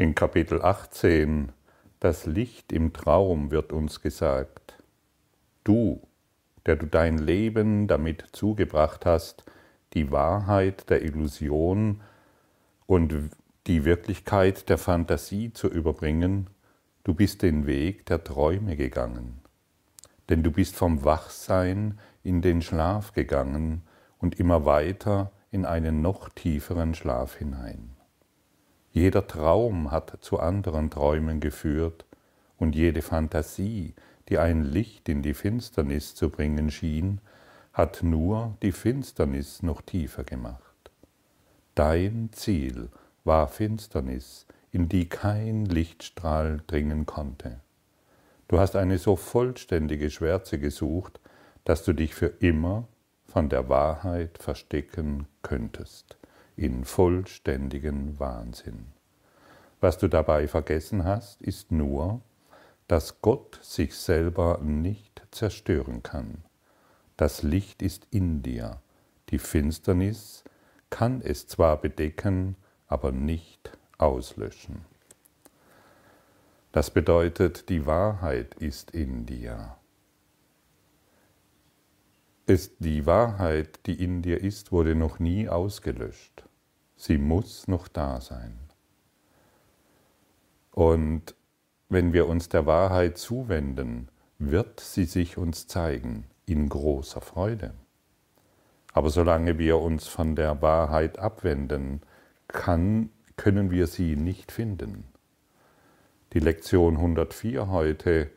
[0.00, 1.52] In Kapitel 18,
[1.98, 4.82] das Licht im Traum wird uns gesagt,
[5.62, 6.00] du,
[6.64, 9.44] der du dein Leben damit zugebracht hast,
[9.92, 12.00] die Wahrheit der Illusion
[12.86, 13.12] und
[13.66, 16.48] die Wirklichkeit der Fantasie zu überbringen,
[17.04, 19.42] du bist den Weg der Träume gegangen.
[20.30, 23.82] Denn du bist vom Wachsein in den Schlaf gegangen
[24.16, 27.99] und immer weiter in einen noch tieferen Schlaf hinein.
[28.92, 32.04] Jeder Traum hat zu anderen Träumen geführt
[32.58, 33.94] und jede Fantasie,
[34.28, 37.20] die ein Licht in die Finsternis zu bringen schien,
[37.72, 40.90] hat nur die Finsternis noch tiefer gemacht.
[41.76, 42.88] Dein Ziel
[43.22, 47.60] war Finsternis, in die kein Lichtstrahl dringen konnte.
[48.48, 51.20] Du hast eine so vollständige Schwärze gesucht,
[51.64, 52.88] dass du dich für immer
[53.24, 56.19] von der Wahrheit verstecken könntest
[56.60, 58.88] in vollständigen Wahnsinn.
[59.80, 62.20] Was du dabei vergessen hast, ist nur,
[62.86, 66.44] dass Gott sich selber nicht zerstören kann.
[67.16, 68.82] Das Licht ist in dir,
[69.30, 70.44] die Finsternis
[70.90, 72.56] kann es zwar bedecken,
[72.88, 74.84] aber nicht auslöschen.
[76.72, 79.76] Das bedeutet, die Wahrheit ist in dir.
[82.44, 86.44] Ist die Wahrheit, die in dir ist, wurde noch nie ausgelöscht.
[87.00, 88.58] Sie muss noch da sein.
[90.70, 91.34] Und
[91.88, 97.72] wenn wir uns der Wahrheit zuwenden, wird sie sich uns zeigen in großer Freude.
[98.92, 102.02] Aber solange wir uns von der Wahrheit abwenden,
[102.48, 105.04] kann, können wir sie nicht finden.
[106.34, 108.30] Die Lektion 104 heute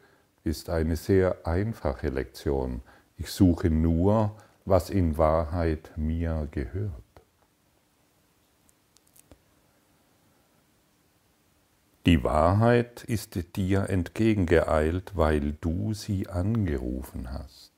[0.46, 2.82] ist eine sehr einfache Lektion.
[3.18, 7.03] Ich suche nur, was in Wahrheit mir gehört.
[12.06, 17.72] Die Wahrheit ist dir entgegengeeilt, weil du sie angerufen hast.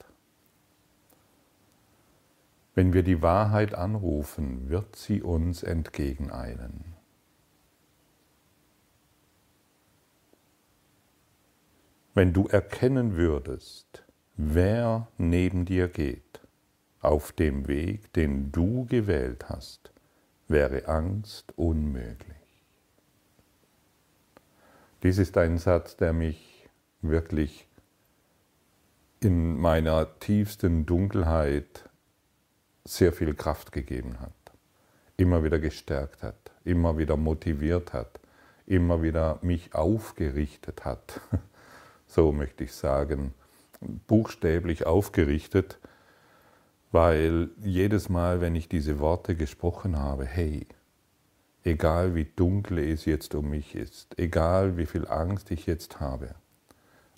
[2.73, 6.95] Wenn wir die Wahrheit anrufen, wird sie uns entgegeneilen.
[12.15, 14.03] Wenn du erkennen würdest,
[14.37, 16.41] wer neben dir geht,
[16.99, 19.91] auf dem Weg, den du gewählt hast,
[20.47, 22.44] wäre Angst unmöglich.
[25.05, 26.67] Dies ist ein Satz, der mich
[27.03, 27.67] wirklich
[29.19, 31.87] in meiner tiefsten Dunkelheit
[32.85, 34.33] sehr viel Kraft gegeben hat,
[35.15, 38.19] immer wieder gestärkt hat, immer wieder motiviert hat,
[38.65, 41.21] immer wieder mich aufgerichtet hat.
[42.07, 43.35] So möchte ich sagen,
[44.07, 45.77] buchstäblich aufgerichtet,
[46.91, 50.65] weil jedes Mal, wenn ich diese Worte gesprochen habe, hey,
[51.65, 56.35] egal wie dunkel es jetzt um mich ist, egal wie viel Angst ich jetzt habe.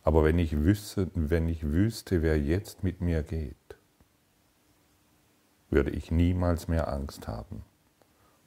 [0.03, 3.55] Aber wenn ich wüsste, wenn ich wüsste, wer jetzt mit mir geht,
[5.69, 7.65] würde ich niemals mehr Angst haben,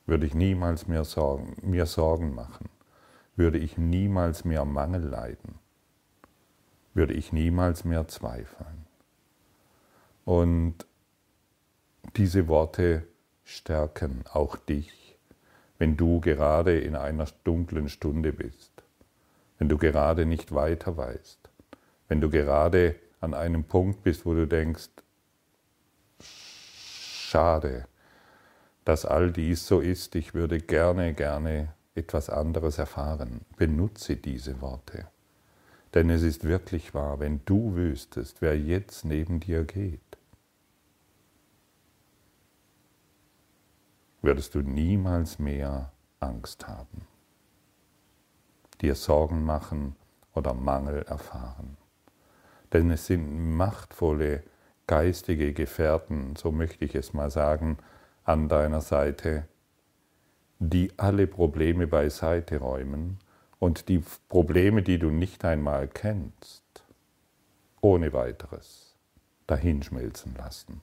[0.07, 2.71] würde ich niemals mehr Sorgen, mir Sorgen machen,
[3.37, 5.59] würde ich niemals mehr Mangel leiden,
[6.95, 8.87] würde ich niemals mehr zweifeln.
[10.25, 10.87] Und
[12.17, 13.07] diese Worte
[13.45, 15.00] stärken auch dich
[15.81, 18.71] wenn du gerade in einer dunklen Stunde bist,
[19.59, 21.39] wenn du gerade nicht weiter weißt,
[22.09, 24.91] wenn du gerade an einem Punkt bist, wo du denkst,
[26.21, 27.87] schade,
[28.85, 33.41] dass all dies so ist, ich würde gerne, gerne etwas anderes erfahren.
[33.57, 35.07] Benutze diese Worte.
[35.95, 40.10] Denn es ist wirklich wahr, wenn du wüsstest, wer jetzt neben dir geht,
[44.23, 47.07] würdest du niemals mehr Angst haben,
[48.81, 49.97] dir Sorgen machen
[50.35, 51.77] oder Mangel erfahren.
[52.73, 54.43] Denn es sind machtvolle
[54.87, 57.79] geistige Gefährten, so möchte ich es mal sagen,
[58.25, 59.47] an deiner Seite,
[60.59, 63.19] die alle Probleme beiseite räumen
[63.59, 66.63] und die Probleme, die du nicht einmal kennst,
[67.81, 68.97] ohne weiteres
[69.47, 70.81] dahinschmelzen lassen.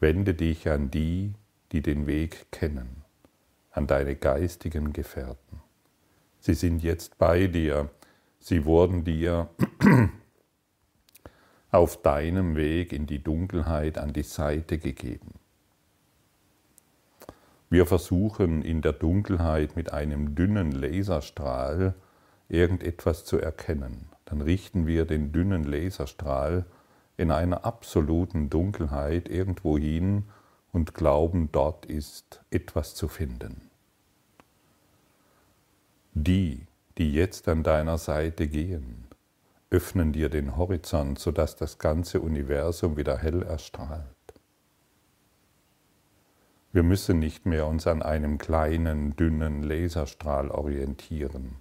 [0.00, 1.34] Wende dich an die,
[1.72, 3.02] die den Weg kennen,
[3.70, 5.60] an deine geistigen Gefährten.
[6.38, 7.90] Sie sind jetzt bei dir,
[8.38, 9.48] sie wurden dir
[11.70, 15.34] auf deinem Weg in die Dunkelheit an die Seite gegeben.
[17.70, 21.94] Wir versuchen in der Dunkelheit mit einem dünnen Laserstrahl
[22.50, 24.10] irgendetwas zu erkennen.
[24.26, 26.66] Dann richten wir den dünnen Laserstrahl
[27.16, 30.24] in einer absoluten Dunkelheit irgendwo hin
[30.72, 33.70] und glauben, dort ist etwas zu finden.
[36.14, 36.66] Die,
[36.98, 39.06] die jetzt an deiner Seite gehen,
[39.70, 44.06] öffnen dir den Horizont, sodass das ganze Universum wieder hell erstrahlt.
[46.72, 51.56] Wir müssen nicht mehr uns an einem kleinen, dünnen Laserstrahl orientieren,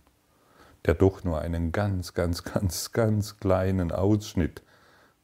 [0.85, 4.61] der doch nur einen ganz, ganz, ganz, ganz kleinen Ausschnitt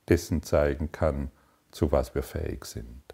[0.09, 1.31] dessen zeigen kann,
[1.71, 3.06] zu was wir fähig sind.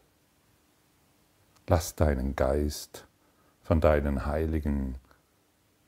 [1.68, 3.08] Lass deinen Geist
[3.62, 4.96] von deinen heiligen,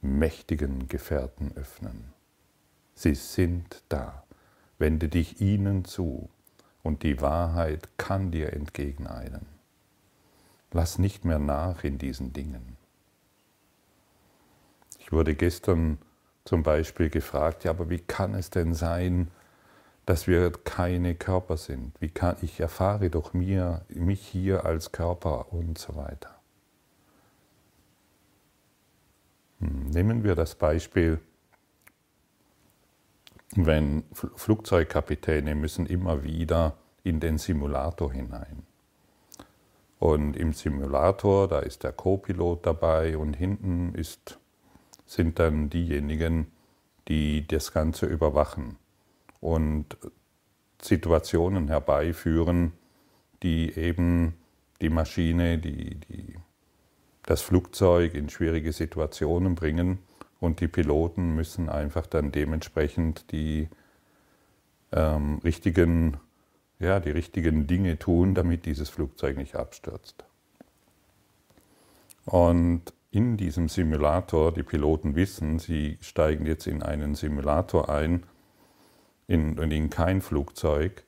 [0.02, 2.14] mächtigen Gefährten öffnen.
[2.94, 4.24] Sie sind da.
[4.78, 6.30] Wende dich ihnen zu
[6.84, 9.46] und die Wahrheit kann dir entgegeneilen.
[10.72, 12.78] Lass nicht mehr nach in diesen Dingen.
[15.00, 15.98] Ich wurde gestern
[16.46, 19.30] zum Beispiel gefragt, ja, aber wie kann es denn sein,
[20.06, 22.00] dass wir keine Körper sind?
[22.00, 26.36] Wie kann ich erfahre doch mir, mich hier als Körper und so weiter.
[29.60, 31.20] Hm, nehmen wir das Beispiel,
[33.56, 38.64] wenn Flugzeugkapitäne müssen immer wieder in den Simulator hinein.
[39.98, 44.40] Und im Simulator, da ist der Co-Pilot dabei und hinten ist,
[45.06, 46.52] sind dann diejenigen,
[47.08, 48.78] die das Ganze überwachen
[49.40, 49.98] und
[50.82, 52.74] Situationen herbeiführen,
[53.44, 54.34] die eben
[54.82, 56.36] die Maschine, die, die,
[57.24, 60.00] das Flugzeug in schwierige Situationen bringen
[60.40, 63.70] und die Piloten müssen einfach dann dementsprechend die
[64.92, 66.18] ähm, richtigen
[66.80, 70.26] ja, die richtigen Dinge tun, damit dieses Flugzeug nicht abstürzt.
[72.26, 78.24] Und in diesem Simulator, die Piloten wissen, sie steigen jetzt in einen Simulator ein
[79.28, 81.04] in, in kein Flugzeug.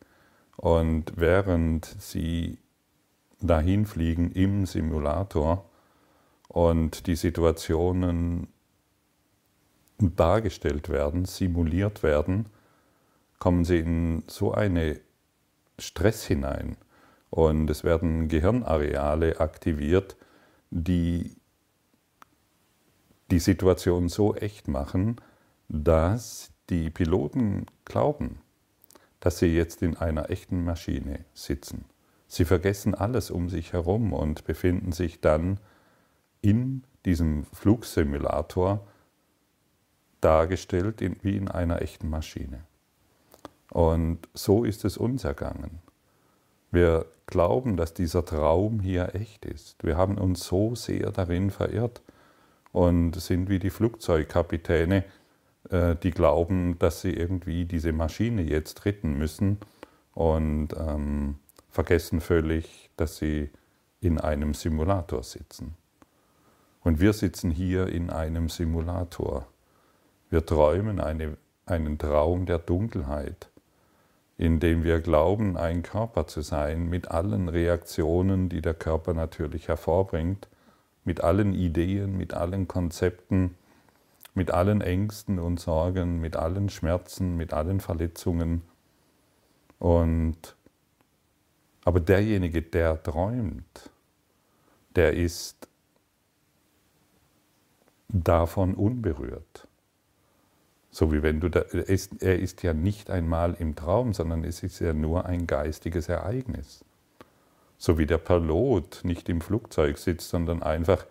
[0.55, 2.57] Und während sie
[3.39, 5.69] dahin fliegen im Simulator
[6.47, 8.47] und die Situationen
[9.99, 12.47] dargestellt werden, simuliert werden,
[13.39, 14.99] kommen sie in so eine
[15.79, 16.77] Stress hinein
[17.29, 20.15] und es werden Gehirnareale aktiviert,
[20.71, 21.35] die
[23.29, 25.17] die Situation so echt machen,
[25.67, 28.41] dass die Piloten glauben,
[29.19, 31.85] dass sie jetzt in einer echten Maschine sitzen.
[32.27, 35.59] Sie vergessen alles um sich herum und befinden sich dann
[36.41, 38.85] in diesem Flugsimulator
[40.21, 42.63] dargestellt wie in einer echten Maschine.
[43.71, 45.79] Und so ist es uns ergangen.
[46.71, 49.83] Wir glauben, dass dieser Traum hier echt ist.
[49.83, 52.01] Wir haben uns so sehr darin verirrt
[52.71, 55.03] und sind wie die Flugzeugkapitäne,
[55.69, 59.57] äh, die glauben, dass sie irgendwie diese Maschine jetzt retten müssen
[60.13, 61.35] und ähm,
[61.69, 63.49] vergessen völlig, dass sie
[63.99, 65.75] in einem Simulator sitzen.
[66.81, 69.47] Und wir sitzen hier in einem Simulator.
[70.29, 73.49] Wir träumen eine, einen Traum der Dunkelheit
[74.37, 80.47] indem wir glauben, ein Körper zu sein, mit allen Reaktionen, die der Körper natürlich hervorbringt,
[81.03, 83.55] mit allen Ideen, mit allen Konzepten,
[84.37, 88.61] mit allen Ängsten und Sorgen, mit allen Schmerzen, mit allen Verletzungen.
[89.79, 90.55] Und
[91.83, 93.89] aber derjenige, der träumt,
[94.95, 95.67] der ist
[98.09, 99.67] davon unberührt.
[100.91, 104.43] So wie wenn du da, er ist, er ist ja nicht einmal im Traum, sondern
[104.43, 106.83] es ist ja nur ein geistiges Ereignis.
[107.77, 111.05] So wie der Pilot nicht im Flugzeug sitzt, sondern einfach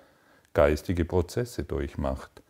[0.55, 2.43] geistige Prozesse durchmacht.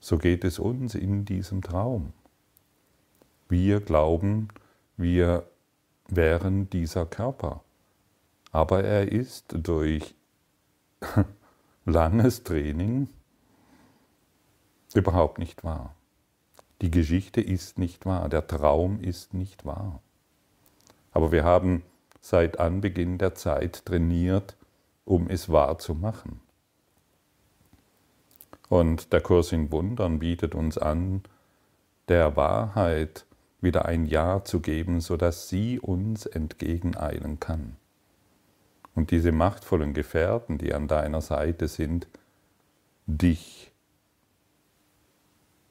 [0.00, 2.12] So geht es uns in diesem Traum.
[3.48, 4.48] Wir glauben,
[4.96, 5.48] wir
[6.08, 7.62] wären dieser Körper.
[8.52, 10.14] Aber er ist durch
[11.84, 13.08] langes Training
[14.94, 15.94] überhaupt nicht wahr.
[16.82, 20.00] Die Geschichte ist nicht wahr, der Traum ist nicht wahr.
[21.12, 21.82] Aber wir haben
[22.20, 24.56] seit Anbeginn der Zeit trainiert,
[25.04, 26.40] um es wahr zu machen.
[28.68, 31.22] Und der Kurs in Wundern bietet uns an,
[32.08, 33.24] der Wahrheit
[33.60, 37.76] wieder ein Ja zu geben, sodass sie uns entgegeneilen kann.
[38.94, 42.08] Und diese machtvollen Gefährten, die an deiner Seite sind,
[43.06, 43.72] dich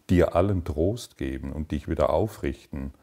[0.09, 2.93] dir allen Trost geben und dich wieder aufrichten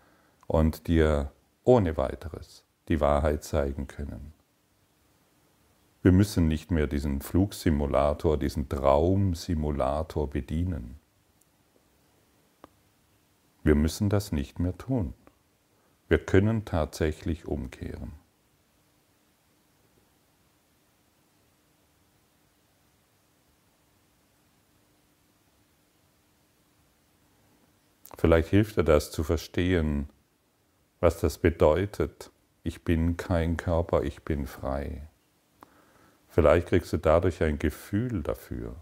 [0.46, 1.32] und dir
[1.64, 4.32] ohne weiteres die Wahrheit zeigen können.
[6.02, 10.99] Wir müssen nicht mehr diesen Flugsimulator, diesen Traumsimulator bedienen.
[13.62, 15.14] Wir müssen das nicht mehr tun.
[16.09, 18.12] Wir können tatsächlich umkehren.
[28.18, 30.09] Vielleicht hilft dir das zu verstehen,
[30.99, 32.32] was das bedeutet.
[32.64, 35.09] Ich bin kein Körper, ich bin frei.
[36.32, 38.74] Vielleicht kriegst du dadurch ein Gefühl dafür.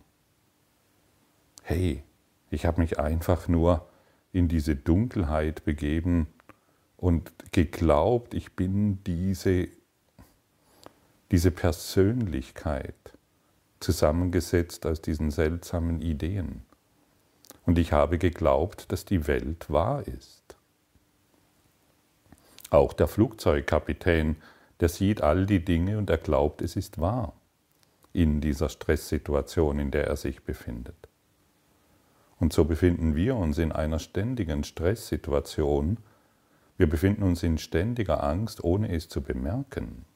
[1.65, 2.05] Hey,
[2.49, 3.89] ich habe mich einfach nur
[4.33, 6.29] in diese Dunkelheit begeben
[6.97, 9.67] und geglaubt, ich bin diese,
[11.33, 12.95] diese Persönlichkeit,
[13.81, 16.63] zusammengesetzt aus diesen seltsamen Ideen.
[17.67, 20.57] Und ich habe geglaubt, dass die Welt wahr ist.
[22.71, 24.37] Auch der Flugzeugkapitän,
[24.79, 27.35] der sieht all die Dinge und er glaubt, es ist wahr
[28.13, 31.09] in dieser Stresssituation, in der er sich befindet.
[32.39, 35.99] Und so befinden wir uns in einer ständigen Stresssituation.
[36.79, 40.07] Wir befinden uns in ständiger Angst, ohne es zu bemerken.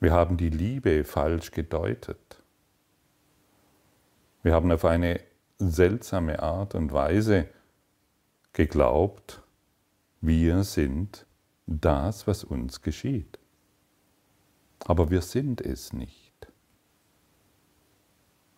[0.00, 2.40] Wir haben die Liebe falsch gedeutet.
[4.42, 5.20] Wir haben auf eine
[5.58, 7.48] seltsame Art und Weise
[8.52, 9.42] geglaubt,
[10.20, 11.26] wir sind
[11.66, 13.37] das, was uns geschieht.
[14.84, 16.28] Aber wir sind es nicht.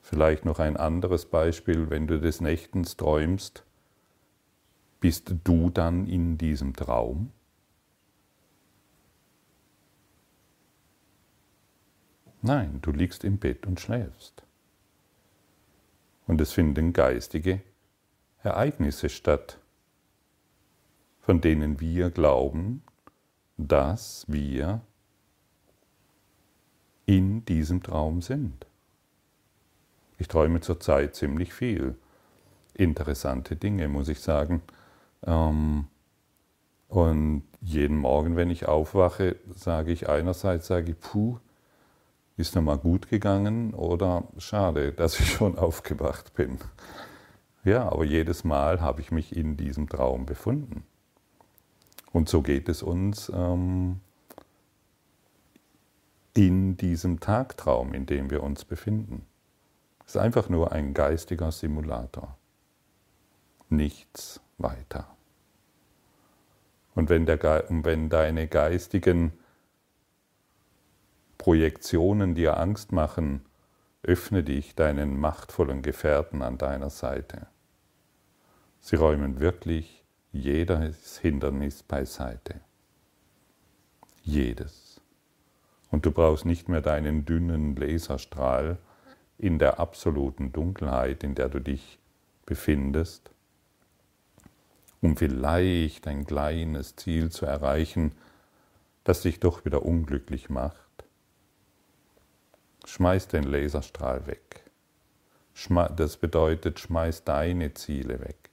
[0.00, 3.64] Vielleicht noch ein anderes Beispiel, wenn du des Nächtens träumst,
[4.98, 7.32] bist du dann in diesem Traum?
[12.42, 14.42] Nein, du liegst im Bett und schläfst.
[16.26, 17.62] Und es finden geistige
[18.42, 19.58] Ereignisse statt,
[21.20, 22.82] von denen wir glauben,
[23.58, 24.80] dass wir
[27.10, 28.66] in diesem Traum sind.
[30.18, 31.96] Ich träume zurzeit ziemlich viel.
[32.72, 34.62] Interessante Dinge, muss ich sagen.
[35.26, 35.88] Ähm,
[36.88, 41.38] und jeden Morgen, wenn ich aufwache, sage ich einerseits, sage ich, puh,
[42.36, 46.58] ist nochmal gut gegangen oder schade, dass ich schon aufgewacht bin.
[47.64, 50.84] Ja, aber jedes Mal habe ich mich in diesem Traum befunden.
[52.12, 53.98] Und so geht es uns ähm,
[56.34, 59.26] in diesem Tagtraum, in dem wir uns befinden.
[60.06, 62.36] Es ist einfach nur ein geistiger Simulator.
[63.68, 65.06] Nichts weiter.
[66.94, 69.32] Und wenn, der, wenn deine geistigen
[71.38, 73.46] Projektionen dir Angst machen,
[74.02, 77.46] öffne dich deinen machtvollen Gefährten an deiner Seite.
[78.80, 82.60] Sie räumen wirklich jedes Hindernis beiseite.
[84.22, 84.79] Jedes.
[85.90, 88.78] Und du brauchst nicht mehr deinen dünnen Laserstrahl,
[89.40, 91.98] in der absoluten Dunkelheit, in der du dich
[92.44, 93.30] befindest,
[95.00, 98.12] um vielleicht ein kleines Ziel zu erreichen,
[99.02, 100.76] das dich doch wieder unglücklich macht.
[102.84, 104.64] Schmeiß den Laserstrahl weg.
[105.96, 108.50] Das bedeutet, schmeiß deine Ziele weg.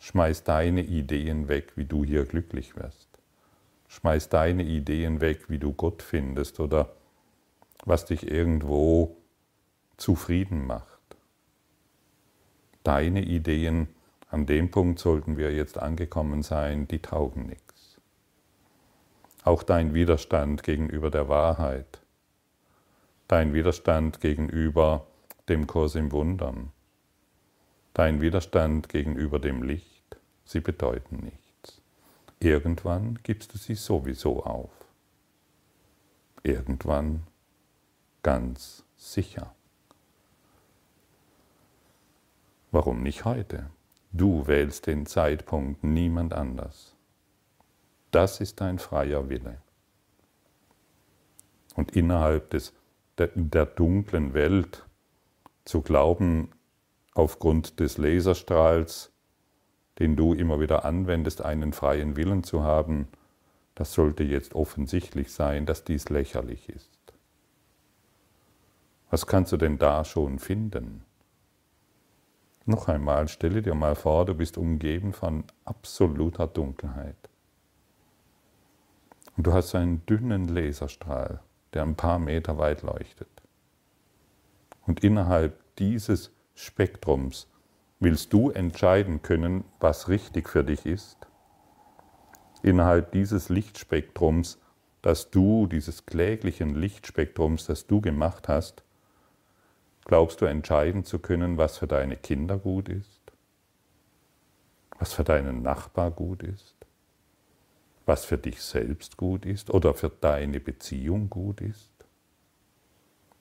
[0.00, 3.09] Schmeiß deine Ideen weg, wie du hier glücklich wirst.
[3.90, 6.92] Schmeiß deine Ideen weg, wie du Gott findest oder
[7.84, 9.16] was dich irgendwo
[9.96, 10.86] zufrieden macht.
[12.84, 13.88] Deine Ideen,
[14.30, 17.98] an dem Punkt sollten wir jetzt angekommen sein, die taugen nichts.
[19.42, 22.00] Auch dein Widerstand gegenüber der Wahrheit,
[23.26, 25.08] dein Widerstand gegenüber
[25.48, 26.70] dem Kurs im Wundern,
[27.92, 31.39] dein Widerstand gegenüber dem Licht, sie bedeuten nichts.
[32.40, 34.70] Irgendwann gibst du sie sowieso auf.
[36.42, 37.26] Irgendwann
[38.22, 39.54] ganz sicher.
[42.70, 43.68] Warum nicht heute?
[44.12, 46.96] Du wählst den Zeitpunkt, niemand anders.
[48.10, 49.58] Das ist dein freier Wille.
[51.74, 52.72] Und innerhalb des,
[53.18, 54.86] der, der dunklen Welt
[55.64, 56.50] zu glauben,
[57.14, 59.12] aufgrund des Laserstrahls,
[60.00, 63.06] den du immer wieder anwendest, einen freien Willen zu haben,
[63.74, 66.90] das sollte jetzt offensichtlich sein, dass dies lächerlich ist.
[69.10, 71.04] Was kannst du denn da schon finden?
[72.64, 77.16] Noch einmal, stelle dir mal vor, du bist umgeben von absoluter Dunkelheit.
[79.36, 81.40] Und du hast einen dünnen Laserstrahl,
[81.74, 83.28] der ein paar Meter weit leuchtet.
[84.86, 87.49] Und innerhalb dieses Spektrums
[88.00, 91.18] willst du entscheiden können, was richtig für dich ist.
[92.62, 94.58] Innerhalb dieses Lichtspektrums,
[95.02, 98.82] das du, dieses kläglichen Lichtspektrums, das du gemacht hast,
[100.10, 103.20] Glaubst du entscheiden zu können, was für deine Kinder gut ist?
[104.98, 106.74] Was für deinen Nachbar gut ist?
[108.06, 111.92] Was für dich selbst gut ist oder für deine Beziehung gut ist?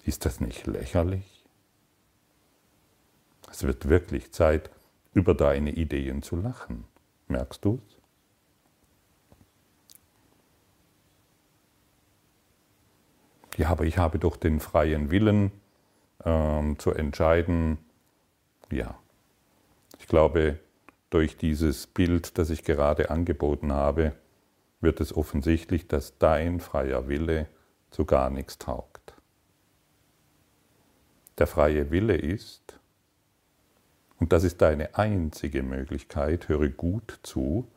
[0.03, 1.38] Ist das nicht lächerlich?
[3.59, 4.69] Es wird wirklich Zeit,
[5.13, 6.85] über deine Ideen zu lachen.
[7.27, 7.97] Merkst du es?
[13.57, 15.51] Ja, aber ich habe doch den freien Willen
[16.23, 17.79] ähm, zu entscheiden.
[18.71, 18.97] Ja,
[19.99, 20.57] ich glaube,
[21.09, 24.13] durch dieses Bild, das ich gerade angeboten habe,
[24.79, 27.47] wird es offensichtlich, dass dein freier Wille
[27.91, 29.15] zu gar nichts taugt.
[31.37, 32.78] Der freie Wille ist,
[34.19, 37.67] und das ist deine einzige Möglichkeit, höre gut zu,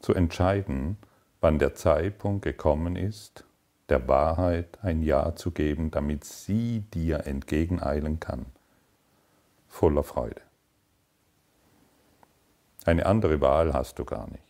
[0.00, 0.96] zu entscheiden,
[1.40, 3.44] wann der Zeitpunkt gekommen ist,
[3.88, 8.46] der Wahrheit ein Ja zu geben, damit sie dir entgegeneilen kann,
[9.68, 10.40] voller Freude.
[12.84, 14.42] Eine andere Wahl hast du gar nicht.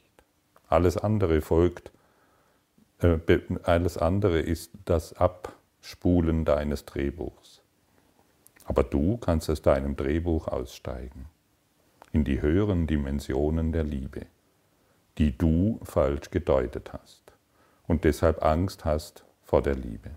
[0.68, 1.90] Alles andere folgt,
[3.00, 3.18] äh,
[3.62, 7.62] alles andere ist das Abspulen deines Drehbuchs.
[8.66, 11.26] Aber du kannst aus deinem Drehbuch aussteigen
[12.12, 14.26] in die höheren Dimensionen der Liebe,
[15.18, 17.32] die du falsch gedeutet hast
[17.86, 20.10] und deshalb Angst hast vor der Liebe.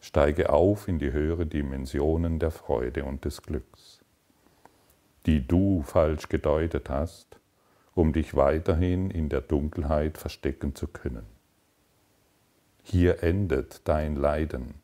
[0.00, 4.00] Steige auf in die höheren Dimensionen der Freude und des Glücks,
[5.26, 7.38] die du falsch gedeutet hast,
[7.94, 11.26] um dich weiterhin in der Dunkelheit verstecken zu können.
[12.84, 14.74] Hier endet dein Leiden,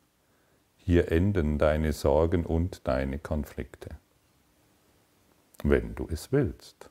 [0.84, 3.90] hier enden deine Sorgen und deine Konflikte,
[5.62, 6.90] wenn du es willst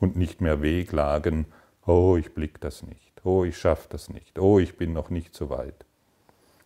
[0.00, 1.46] und nicht mehr wehklagen,
[1.86, 3.12] oh, ich blick das nicht.
[3.22, 4.38] Oh, ich schaffe das nicht.
[4.38, 5.84] Oh, ich bin noch nicht so weit.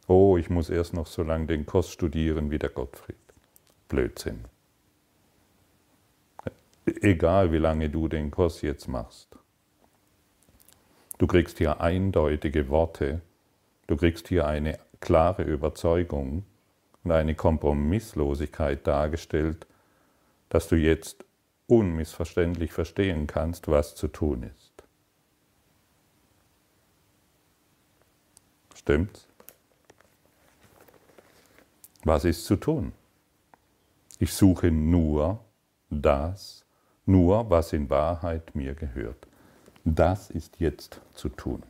[0.07, 3.17] Oh, ich muss erst noch so lange den Kurs studieren wie der Gottfried.
[3.89, 4.45] Blödsinn.
[6.87, 9.37] Egal, wie lange du den Kurs jetzt machst.
[11.19, 13.21] Du kriegst hier eindeutige Worte,
[13.89, 16.45] du kriegst hier eine klare Überzeugung
[17.05, 19.67] und eine Kompromisslosigkeit dargestellt,
[20.49, 21.25] dass du jetzt
[21.67, 24.73] unmissverständlich verstehen kannst, was zu tun ist.
[28.75, 29.27] Stimmt's?
[32.05, 32.93] Was ist zu tun?
[34.21, 35.41] Ich suche nur
[35.91, 36.65] das,
[37.05, 39.27] nur was in Wahrheit mir gehört.
[39.85, 41.63] Das ist jetzt zu tun.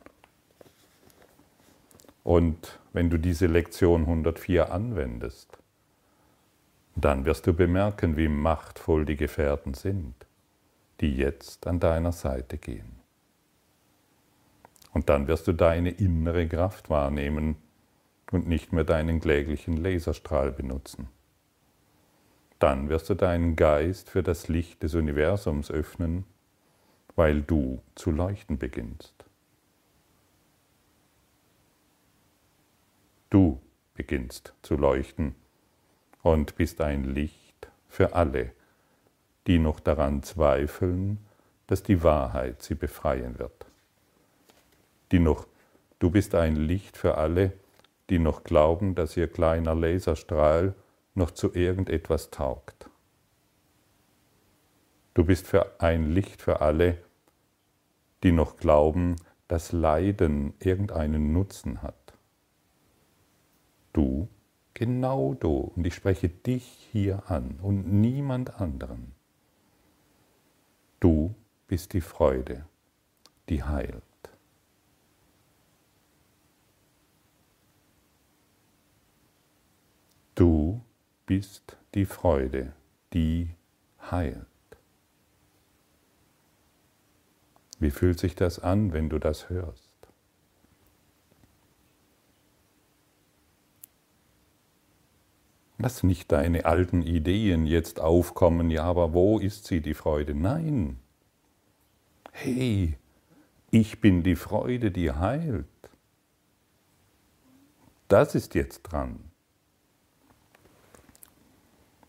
[2.23, 5.55] Und wenn du diese Lektion 104 anwendest,
[6.95, 10.15] dann wirst du bemerken, wie machtvoll die Gefährten sind,
[10.99, 12.95] die jetzt an deiner Seite gehen.
[14.93, 17.57] Und dann wirst du deine innere Kraft wahrnehmen
[18.31, 21.07] und nicht mehr deinen kläglichen Laserstrahl benutzen.
[22.57, 26.25] Dann wirst du deinen Geist für das Licht des Universums öffnen,
[27.15, 29.16] weil du zu leuchten beginnst.
[33.29, 33.61] Du
[33.93, 35.35] beginnst zu leuchten
[36.21, 38.51] und bist ein Licht für alle,
[39.47, 41.19] die noch daran zweifeln,
[41.67, 43.67] dass die Wahrheit sie befreien wird
[45.11, 45.47] die noch,
[45.99, 47.53] du bist ein Licht für alle,
[48.09, 50.75] die noch glauben, dass ihr kleiner Laserstrahl
[51.15, 52.89] noch zu irgendetwas taugt.
[55.13, 56.99] Du bist für ein Licht für alle,
[58.23, 59.15] die noch glauben,
[59.47, 62.06] dass Leiden irgendeinen Nutzen hat.
[63.97, 64.27] Du,
[64.75, 69.15] genau du, und ich spreche dich hier an und niemand anderen.
[70.99, 71.33] Du
[71.65, 72.67] bist die Freude,
[73.49, 74.03] die heilt.
[80.35, 80.79] Du
[81.25, 82.73] bist die Freude,
[83.13, 83.49] die
[84.11, 84.45] heilt.
[87.79, 89.86] Wie fühlt sich das an, wenn du das hörst?
[95.79, 100.33] Lass nicht deine alten Ideen jetzt aufkommen, ja, aber wo ist sie, die Freude?
[100.33, 100.97] Nein.
[102.31, 102.97] Hey,
[103.69, 105.65] ich bin die Freude, die heilt.
[108.07, 109.19] Das ist jetzt dran.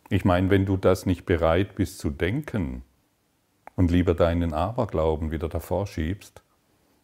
[0.08, 2.82] Ich meine, wenn du das nicht bereit bist zu denken
[3.76, 6.42] und lieber deinen Aberglauben wieder davor schiebst,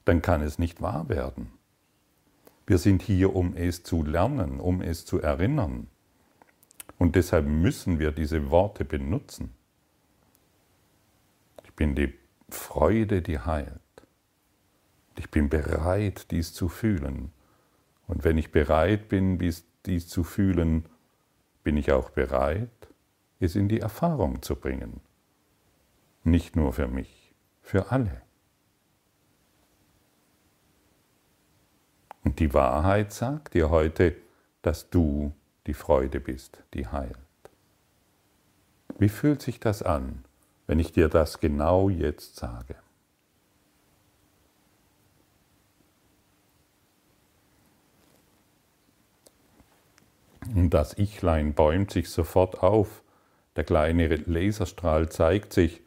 [0.06, 1.52] dann kann es nicht wahr werden.
[2.66, 5.88] Wir sind hier, um es zu lernen, um es zu erinnern.
[6.98, 9.54] Und deshalb müssen wir diese Worte benutzen.
[11.64, 12.14] Ich bin die
[12.48, 13.80] Freude, die heilt.
[15.16, 17.32] Ich bin bereit, dies zu fühlen.
[18.06, 20.88] Und wenn ich bereit bin, dies zu fühlen,
[21.62, 22.70] bin ich auch bereit,
[23.40, 25.00] es in die Erfahrung zu bringen.
[26.22, 28.22] Nicht nur für mich, für alle.
[32.22, 34.16] Und die Wahrheit sagt dir heute,
[34.62, 35.32] dass du
[35.66, 37.16] die Freude bist, die heilt.
[38.98, 40.24] Wie fühlt sich das an,
[40.66, 42.76] wenn ich dir das genau jetzt sage?
[50.54, 53.02] Und das Ichlein bäumt sich sofort auf.
[53.56, 55.80] Der kleine Laserstrahl zeigt sich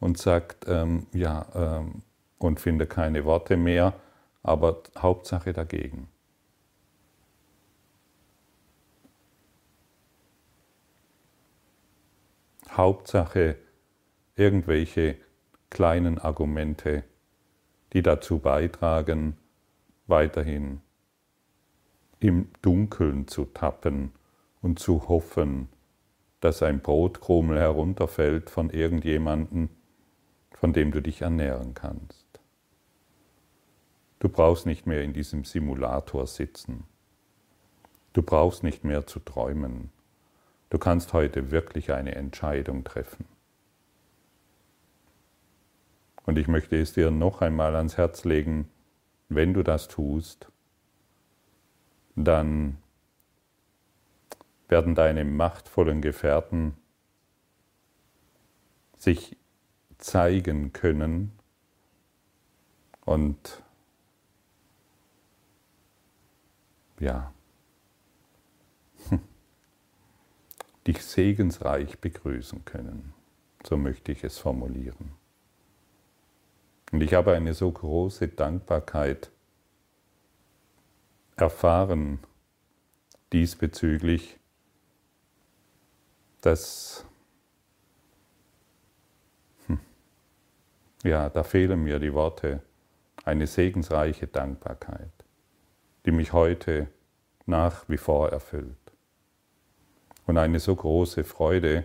[0.00, 2.02] und sagt, ähm, ja, ähm,
[2.38, 3.94] und finde keine Worte mehr,
[4.42, 6.08] aber Hauptsache dagegen.
[12.76, 13.56] Hauptsache
[14.34, 15.16] irgendwelche
[15.70, 17.04] kleinen Argumente,
[17.92, 19.36] die dazu beitragen,
[20.06, 20.80] weiterhin
[22.18, 24.12] im Dunkeln zu tappen
[24.60, 25.68] und zu hoffen,
[26.40, 29.68] dass ein Brotkrummel herunterfällt von irgendjemandem,
[30.52, 32.26] von dem du dich ernähren kannst.
[34.18, 36.84] Du brauchst nicht mehr in diesem Simulator sitzen.
[38.12, 39.90] Du brauchst nicht mehr zu träumen.
[40.72, 43.26] Du kannst heute wirklich eine Entscheidung treffen.
[46.24, 48.70] Und ich möchte es dir noch einmal ans Herz legen,
[49.28, 50.50] wenn du das tust,
[52.16, 52.78] dann
[54.68, 56.72] werden deine machtvollen Gefährten
[58.96, 59.36] sich
[59.98, 61.32] zeigen können
[63.04, 63.62] und
[66.98, 67.34] ja,
[70.86, 73.14] dich segensreich begrüßen können.
[73.64, 75.12] So möchte ich es formulieren.
[76.90, 79.30] Und ich habe eine so große Dankbarkeit
[81.36, 82.18] erfahren
[83.32, 84.38] diesbezüglich,
[86.42, 87.06] dass,
[89.66, 89.80] hm,
[91.02, 92.62] ja, da fehlen mir die Worte,
[93.24, 95.12] eine segensreiche Dankbarkeit,
[96.04, 96.88] die mich heute
[97.46, 98.81] nach wie vor erfüllt.
[100.26, 101.84] Und eine so große Freude,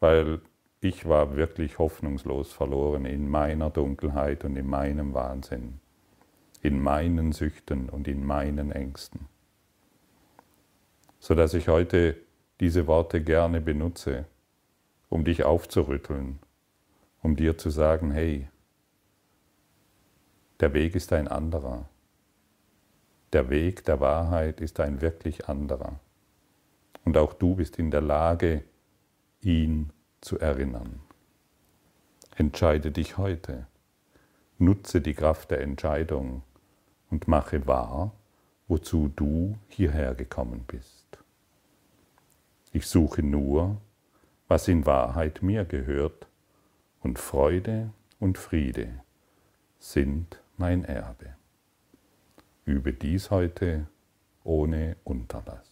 [0.00, 0.40] weil
[0.80, 5.80] ich war wirklich hoffnungslos verloren in meiner Dunkelheit und in meinem Wahnsinn
[6.62, 9.26] in meinen Süchten und in meinen Ängsten.
[11.18, 12.16] Sodass ich heute
[12.60, 14.26] diese Worte gerne benutze,
[15.08, 16.38] um dich aufzurütteln,
[17.20, 18.48] um dir zu sagen, hey,
[20.60, 21.88] der Weg ist ein anderer.
[23.32, 25.98] Der Weg der Wahrheit ist ein wirklich anderer.
[27.04, 28.62] Und auch du bist in der Lage,
[29.40, 31.00] ihn zu erinnern.
[32.36, 33.66] Entscheide dich heute.
[34.58, 36.42] Nutze die Kraft der Entscheidung
[37.10, 38.12] und mache wahr,
[38.68, 41.18] wozu du hierher gekommen bist.
[42.72, 43.76] Ich suche nur,
[44.48, 46.26] was in Wahrheit mir gehört,
[47.00, 49.00] und Freude und Friede
[49.78, 51.34] sind mein Erbe.
[52.64, 53.88] Übe dies heute
[54.44, 55.71] ohne Unterlass.